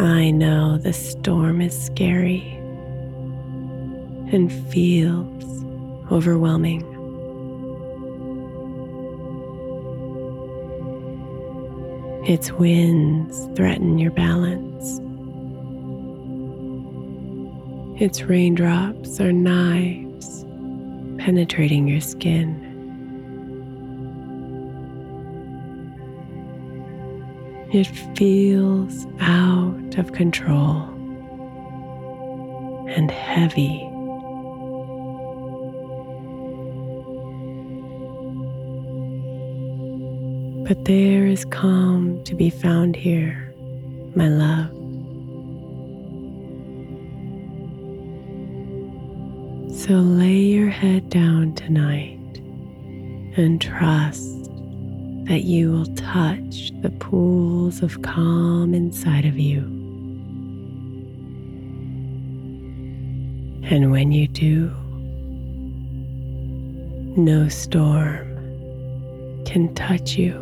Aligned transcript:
I 0.00 0.30
know 0.30 0.78
the 0.78 0.94
storm 0.94 1.60
is 1.60 1.78
scary 1.78 2.40
and 4.32 4.50
feels 4.72 5.44
overwhelming. 6.10 6.80
Its 12.26 12.50
winds 12.52 13.46
threaten 13.54 13.98
your 13.98 14.12
balance. 14.12 15.00
Its 18.00 18.22
raindrops 18.22 19.20
are 19.20 19.32
knives 19.32 20.46
penetrating 21.18 21.86
your 21.86 22.00
skin. 22.00 22.68
It 27.70 27.86
feels 28.16 29.06
out 29.20 29.79
of 29.98 30.12
control 30.12 30.82
and 32.88 33.10
heavy. 33.10 33.86
But 40.66 40.84
there 40.84 41.26
is 41.26 41.44
calm 41.46 42.22
to 42.24 42.34
be 42.34 42.50
found 42.50 42.94
here, 42.94 43.52
my 44.14 44.28
love. 44.28 44.70
So 49.76 49.94
lay 49.94 50.36
your 50.36 50.68
head 50.68 51.08
down 51.08 51.54
tonight 51.54 52.18
and 53.36 53.60
trust 53.60 54.44
that 55.24 55.42
you 55.44 55.72
will 55.72 55.86
touch 55.94 56.70
the 56.82 56.90
pools 57.00 57.82
of 57.82 58.02
calm 58.02 58.74
inside 58.74 59.24
of 59.24 59.38
you. 59.38 59.79
And 63.72 63.92
when 63.92 64.10
you 64.10 64.26
do, 64.26 64.68
no 67.16 67.48
storm 67.48 68.26
can 69.46 69.72
touch 69.76 70.16
you. 70.18 70.32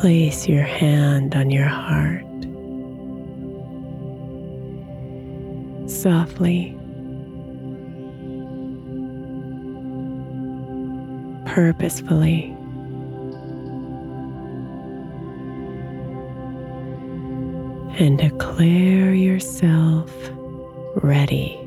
Place 0.00 0.48
your 0.48 0.64
hand 0.64 1.36
on 1.36 1.50
your 1.50 1.68
heart. 1.68 2.24
Softly, 5.88 6.79
purposefully. 11.50 12.56
And 17.98 18.18
declare 18.18 19.12
yourself 19.12 20.12
ready. 21.02 21.58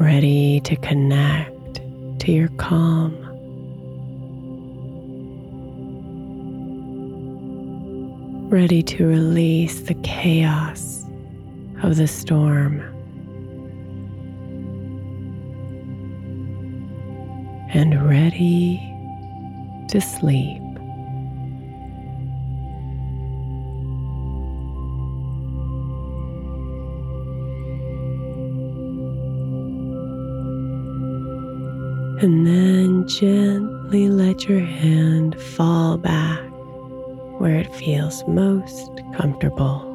Ready 0.00 0.60
to 0.64 0.74
connect 0.76 1.80
to 2.20 2.32
your 2.32 2.48
calm. 2.56 3.16
Ready 8.50 8.82
to 8.82 9.06
release 9.06 9.82
the 9.82 9.94
chaos 10.02 11.04
of 11.84 11.96
the 11.96 12.08
storm. 12.08 12.89
And 17.80 18.06
ready 18.06 18.76
to 19.88 20.02
sleep. 20.02 20.60
And 32.20 32.46
then 32.46 33.08
gently 33.08 34.10
let 34.10 34.46
your 34.46 34.60
hand 34.60 35.40
fall 35.40 35.96
back 35.96 36.38
where 37.38 37.56
it 37.56 37.74
feels 37.74 38.22
most 38.28 38.90
comfortable. 39.16 39.86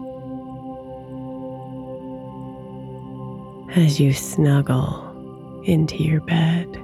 As 3.76 4.00
you 4.00 4.12
snuggle 4.12 5.62
into 5.66 5.98
your 6.02 6.22
bed. 6.22 6.82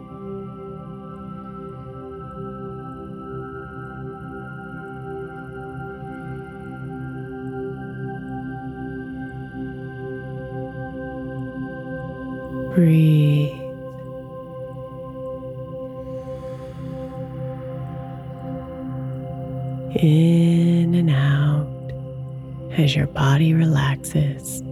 Breathe. 12.81 13.51
In 20.01 20.95
and 20.95 21.11
out 21.11 21.67
as 22.79 22.95
your 22.95 23.05
body 23.05 23.53
relaxes. 23.53 24.63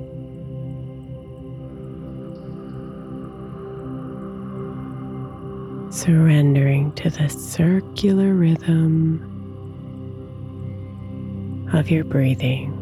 Surrendering 5.96 6.92
to 6.94 7.12
the 7.12 7.30
circular 7.30 8.34
rhythm 8.34 9.22
of 11.74 11.92
your 11.92 12.06
breathing. 12.06 12.79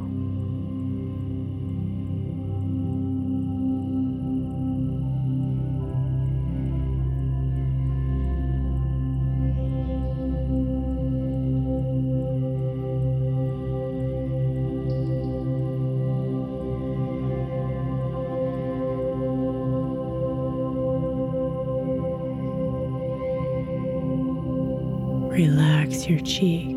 Relax 25.88 26.10
your 26.10 26.20
cheeks. 26.20 26.77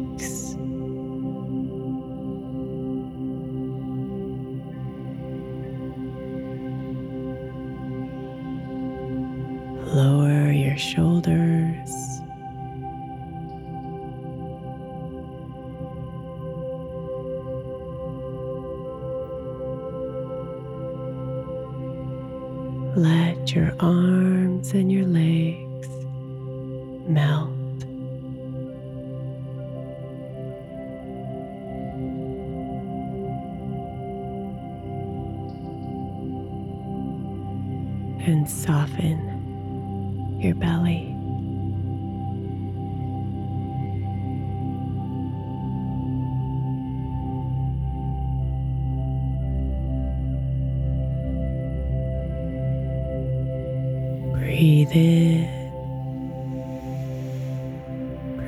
Breathe 54.91 55.45
in, 55.45 55.47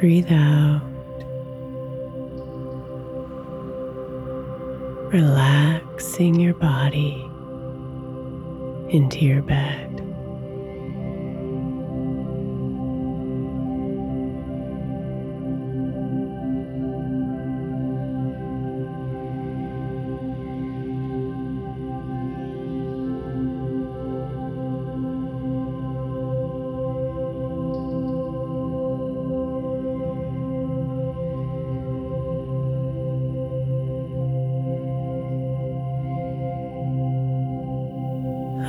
breathe 0.01 0.33
out. 0.33 0.83
Relaxing 5.13 6.41
your 6.41 6.55
body 6.55 7.23
into 8.91 9.21
your 9.21 9.43
bed. 9.43 9.82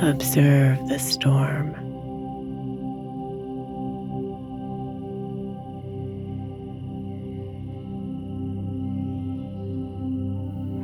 Observe 0.02 0.88
the 0.88 0.98
storm. 0.98 1.72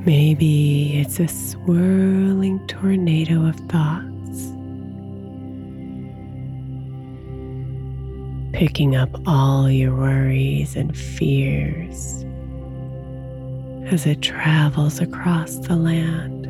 Maybe 0.07 0.99
it's 0.99 1.21
a 1.21 1.29
swirling 1.29 2.67
tornado 2.67 3.47
of 3.47 3.57
thoughts, 3.69 4.53
picking 8.53 8.97
up 8.97 9.11
all 9.27 9.71
your 9.71 9.95
worries 9.95 10.75
and 10.77 10.97
fears 10.97 12.25
as 13.93 14.07
it 14.07 14.23
travels 14.23 15.01
across 15.01 15.57
the 15.57 15.77
land. 15.77 16.50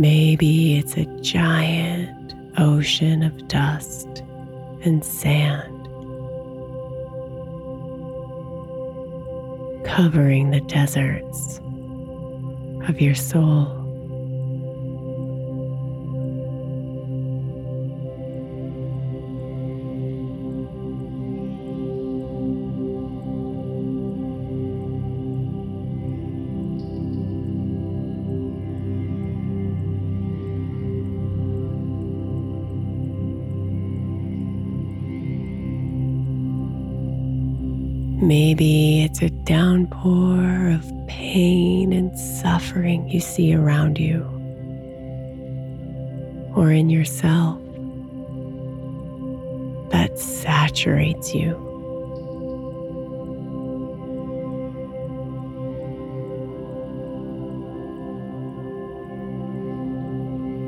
Maybe 0.00 0.78
it's 0.78 0.96
a 0.96 1.04
giant 1.20 2.32
ocean 2.56 3.22
of 3.22 3.48
dust 3.48 4.08
and 4.82 5.04
sand 5.04 5.76
covering 9.84 10.52
the 10.52 10.62
deserts 10.62 11.60
of 12.88 12.98
your 12.98 13.14
soul. 13.14 13.79
A 39.22 39.28
downpour 39.28 40.70
of 40.70 41.06
pain 41.06 41.92
and 41.92 42.18
suffering 42.18 43.06
you 43.06 43.20
see 43.20 43.54
around 43.54 43.98
you 43.98 44.22
or 46.56 46.70
in 46.70 46.88
yourself 46.88 47.60
that 49.90 50.18
saturates 50.18 51.34
you. 51.34 51.54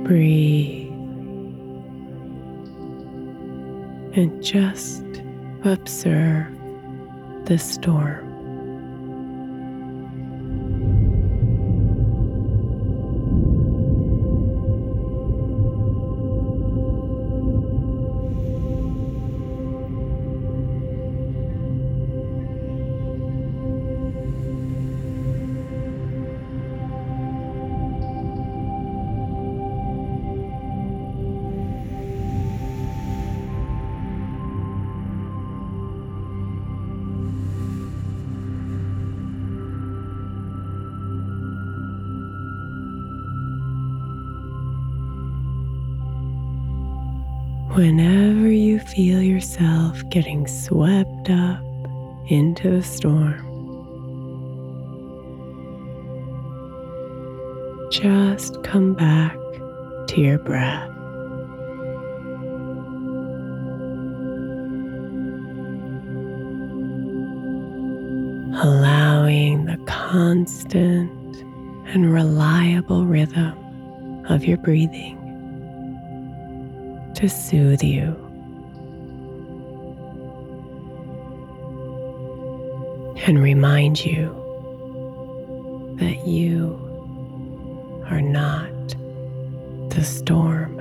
Breathe 0.05 0.93
and 4.15 4.43
just 4.43 5.05
observe 5.65 6.53
the 7.47 7.57
storm. 7.57 8.32
Whenever 48.03 48.51
you 48.51 48.81
feel 48.81 49.23
yourself 49.23 50.03
getting 50.09 50.49
swept 50.49 51.31
up 51.31 51.63
into 52.27 52.69
the 52.69 52.83
storm, 52.83 53.39
just 57.93 58.61
come 58.65 58.95
back 58.95 59.37
to 60.09 60.21
your 60.21 60.41
breath. 60.41 60.89
Allowing 68.65 69.67
the 69.67 69.79
constant 69.87 71.37
and 71.87 72.13
reliable 72.13 73.07
rhythm 73.07 73.57
of 74.29 74.45
your 74.45 74.59
breathing 74.59 75.22
to 77.23 77.29
soothe 77.29 77.85
you. 77.85 78.17
And 83.29 83.41
remind 83.41 84.05
you 84.05 84.27
that 86.01 86.27
you 86.27 86.75
are 88.11 88.21
not 88.21 88.73
the 89.91 90.03
storm. 90.03 90.72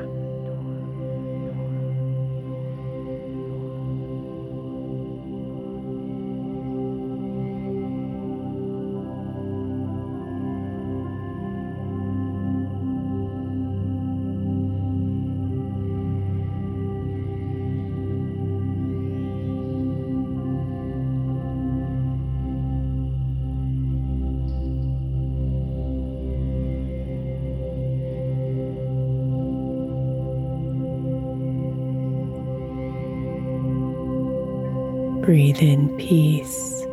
Breathe 35.31 35.61
in 35.61 35.87
peace 35.95 36.83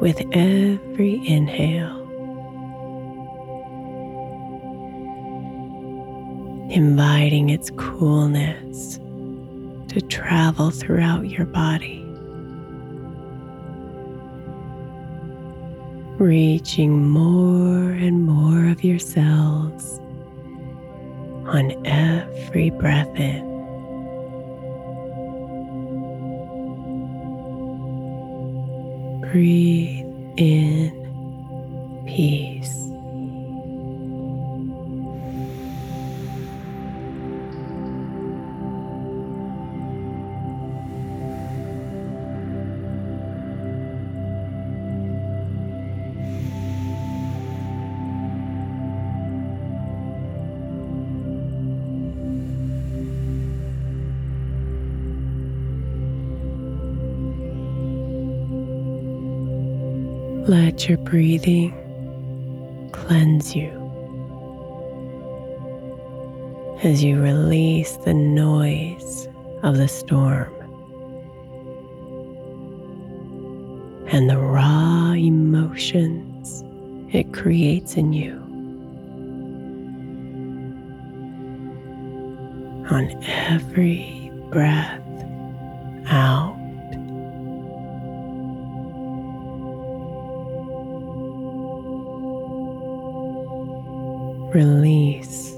with 0.00 0.20
every 0.32 1.24
inhale. 1.24 1.96
Inviting 6.72 7.50
its 7.50 7.70
coolness 7.76 8.96
to 9.90 10.00
travel 10.08 10.72
throughout 10.72 11.28
your 11.28 11.46
body. 11.46 12.04
Reaching 16.18 17.08
more 17.08 17.92
and 17.92 18.24
more 18.26 18.72
of 18.72 18.82
your 18.82 18.98
cells 18.98 20.00
on 21.46 21.80
every 21.86 22.70
breath 22.70 23.14
in. 23.14 23.51
Breathe 29.22 30.06
in 30.36 30.92
peace. 32.06 32.91
Let 60.82 60.88
your 60.88 60.98
breathing 60.98 62.90
cleanse 62.90 63.54
you 63.54 63.70
as 66.82 67.04
you 67.04 67.20
release 67.22 67.92
the 67.98 68.12
noise 68.12 69.28
of 69.62 69.76
the 69.76 69.86
storm 69.86 70.52
and 74.08 74.28
the 74.28 74.38
raw 74.38 75.12
emotions 75.12 76.64
it 77.14 77.32
creates 77.32 77.94
in 77.94 78.12
you. 78.12 78.32
On 82.90 83.22
every 83.22 84.32
breath 84.50 85.00
out. 86.06 86.61
Release 94.52 95.51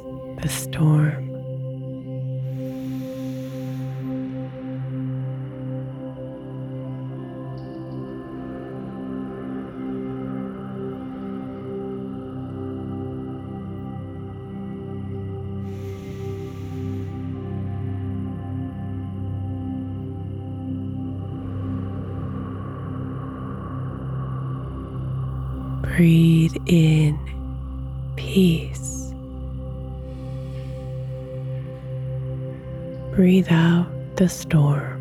the 34.16 34.28
storm. 34.28 35.00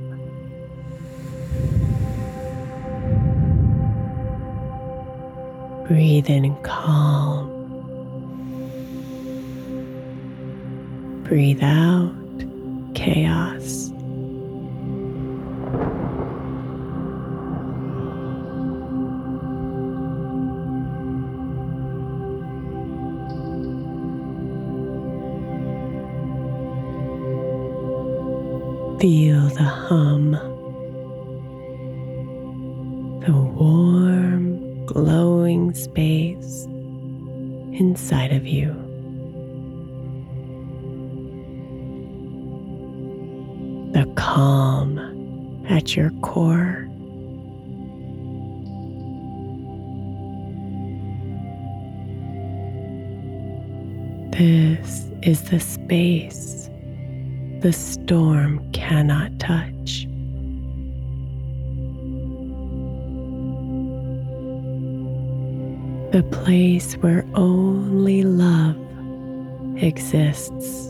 Breathe 5.87 6.29
in 6.29 6.55
calm. 6.63 7.51
Breathe 11.23 11.61
out 11.61 12.15
chaos. 12.95 13.92
Feel 29.03 29.49
the 29.49 29.63
hum, 29.63 30.31
the 33.19 33.33
warm, 33.33 34.85
glowing 34.85 35.73
space 35.73 36.63
inside 37.77 38.31
of 38.31 38.47
you. 38.47 38.71
The 43.91 44.09
calm 44.15 45.65
at 45.67 45.97
your 45.97 46.11
core. 46.21 46.87
This 54.31 55.11
is 55.23 55.49
the 55.49 55.59
space 55.59 56.62
the 57.63 57.71
storm 57.71 58.59
cannot 58.73 59.39
touch. 59.39 60.05
The 66.11 66.23
place 66.29 66.95
where 66.95 67.25
only 67.35 68.23
love 68.23 68.75
exists. 69.81 70.89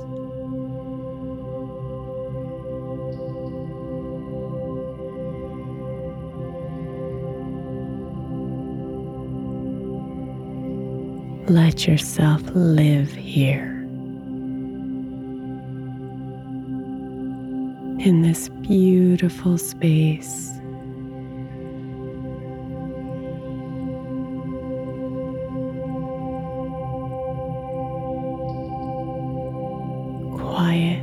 Let 11.48 11.86
yourself 11.88 12.42
live 12.56 13.14
here. 13.14 13.73
In 18.04 18.22
this 18.22 18.50
beautiful 18.50 19.58
space. 19.58 20.52
Quiet, 30.36 31.00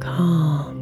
calm, 0.00 0.78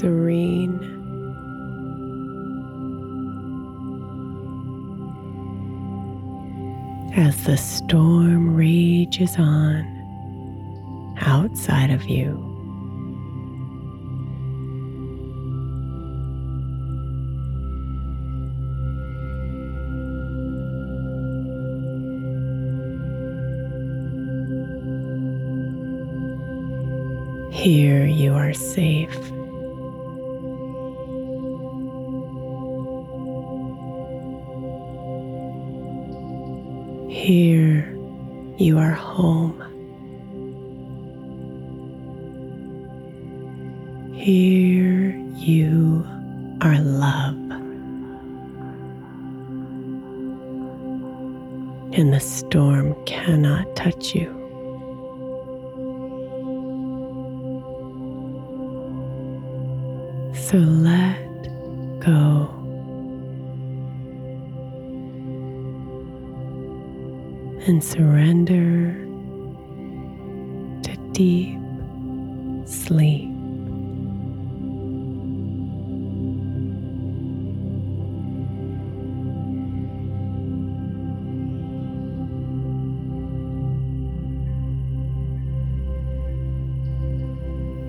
serene. 0.00 1.03
As 7.16 7.44
the 7.44 7.56
storm 7.56 8.56
rages 8.56 9.36
on 9.38 9.84
outside 11.20 11.90
of 11.90 12.04
you. 12.04 12.40
Here 27.52 28.04
you 28.04 28.34
are 28.34 28.52
safe. 28.52 29.33
Here 37.24 37.90
you 38.58 38.78
are 38.78 38.90
home. 38.90 39.58
Here 44.14 45.16
you 45.38 46.04
are 46.60 46.78
love. 46.78 47.34
And 51.94 52.12
the 52.12 52.20
storm 52.20 52.94
cannot 53.06 53.74
touch 53.74 54.14
you. 54.14 54.28
So 60.34 60.58
let 60.58 62.00
go. 62.00 62.63
And 67.66 67.82
surrender 67.82 68.92
to 70.82 70.96
deep 71.12 71.58
sleep. 72.66 73.30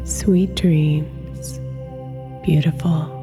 Sweet 0.05 0.55
dreams, 0.55 1.59
beautiful. 2.45 3.14